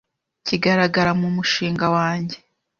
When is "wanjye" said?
1.95-2.37